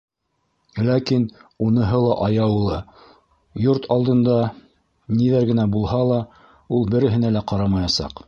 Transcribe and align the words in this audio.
Ләкин 0.85 1.25
уныһы 1.65 1.99
ла 2.05 2.15
аяулы, 2.27 2.79
йорт 3.65 3.85
алдында... 3.97 4.39
ниҙәр 5.19 5.47
генә 5.53 5.67
булһа 5.75 6.03
ла, 6.13 6.19
ул 6.79 6.89
береһенә 6.95 7.33
лә 7.37 7.47
ҡарамаясаҡ. 7.53 8.17